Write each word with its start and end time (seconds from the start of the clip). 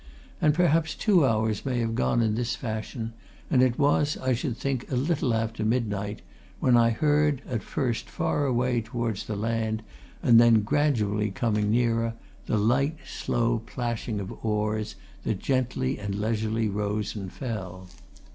And 0.41 0.55
perhaps 0.55 0.95
two 0.95 1.23
hours 1.27 1.63
may 1.63 1.77
have 1.81 1.93
gone 1.93 2.23
in 2.23 2.33
this 2.33 2.55
fashion, 2.55 3.13
and 3.51 3.61
it 3.61 3.77
was, 3.77 4.17
I 4.17 4.33
should 4.33 4.57
think, 4.57 4.89
a 4.91 4.95
little 4.95 5.31
after 5.31 5.63
midnight, 5.63 6.23
when 6.59 6.75
I 6.75 6.89
heard, 6.89 7.43
at 7.47 7.61
first 7.61 8.09
far 8.09 8.47
away 8.47 8.81
towards 8.81 9.27
the 9.27 9.35
land, 9.35 9.83
then 10.23 10.63
gradually 10.63 11.29
coming 11.29 11.69
nearer, 11.69 12.15
the 12.47 12.57
light, 12.57 12.97
slow 13.05 13.59
plashing 13.63 14.19
of 14.19 14.33
oars 14.43 14.95
that 15.23 15.37
gently 15.37 15.99
and 15.99 16.15
leisurely 16.15 16.67
rose 16.67 17.15
and 17.15 17.31
fell. 17.31 17.85